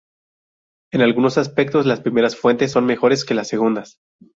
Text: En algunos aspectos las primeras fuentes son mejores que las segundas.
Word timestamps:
En 0.91 1.01
algunos 1.03 1.37
aspectos 1.37 1.85
las 1.85 2.01
primeras 2.01 2.35
fuentes 2.35 2.71
son 2.71 2.87
mejores 2.87 3.23
que 3.23 3.35
las 3.35 3.47
segundas. 3.49 3.99